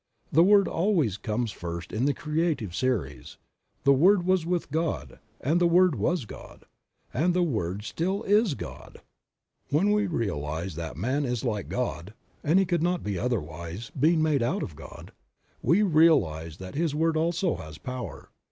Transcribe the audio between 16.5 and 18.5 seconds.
that his word also has power.